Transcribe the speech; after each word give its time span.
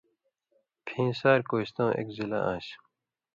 پھیں 0.85 1.09
سار 1.19 1.39
کوستٶں 1.49 1.89
ایک 1.97 2.07
ضِلعہ 2.17 2.39
آن٘سیۡ۔ 2.51 2.79